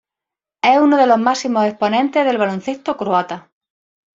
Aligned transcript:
Es 0.63 0.79
uno 0.79 0.97
de 0.97 1.05
los 1.05 1.19
máximos 1.19 1.63
exponentes 1.65 2.25
del 2.25 2.39
baloncesto 2.39 2.97
croata. 2.97 3.51